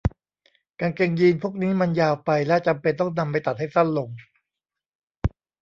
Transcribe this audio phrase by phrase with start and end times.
[0.79, 4.09] กางเกงยีนส์พวกนี้มันยาวไปและจำเป็นต้องนำไปตัดให้สั้นลง